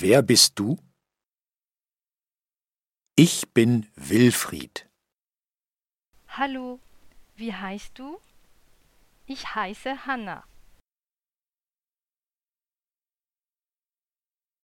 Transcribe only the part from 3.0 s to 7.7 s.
Ich bin Wilfried. Hallo, wie